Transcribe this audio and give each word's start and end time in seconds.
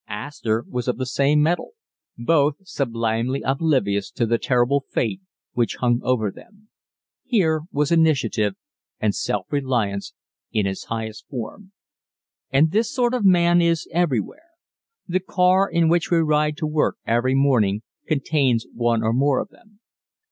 Astor 0.07 0.65
was 0.67 0.87
of 0.87 0.97
the 0.97 1.05
same 1.05 1.43
metal 1.43 1.73
both 2.17 2.55
sublimely 2.63 3.43
oblivious 3.43 4.09
to 4.13 4.25
the 4.25 4.39
terrible 4.39 4.83
fate 4.91 5.21
which 5.53 5.75
hung 5.75 5.99
over 6.01 6.31
them. 6.31 6.69
Here 7.23 7.61
was 7.71 7.91
initiative 7.91 8.55
and 8.99 9.13
self 9.13 9.45
reliance 9.51 10.15
in 10.51 10.65
its 10.65 10.85
highest 10.85 11.27
form. 11.27 11.71
And 12.49 12.71
this 12.71 12.91
sort 12.91 13.13
of 13.13 13.23
man 13.25 13.61
is 13.61 13.87
everywhere. 13.91 14.49
The 15.07 15.19
car 15.19 15.69
in 15.69 15.87
which 15.87 16.09
we 16.09 16.17
ride 16.17 16.57
to 16.57 16.65
work 16.65 16.97
every 17.05 17.35
morning 17.35 17.83
contains 18.07 18.65
one 18.73 19.03
or 19.03 19.13
more 19.13 19.39
of 19.39 19.49
them. 19.49 19.81